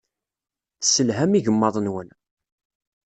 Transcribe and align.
Tesselham 0.79 1.33
igmaḍ-nwen. 1.33 2.09